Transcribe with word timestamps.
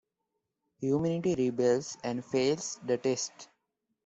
Humanity 0.79 1.35
rebels 1.35 1.95
and 2.03 2.25
fails 2.25 2.79
the 2.83 2.97
test. 2.97 3.49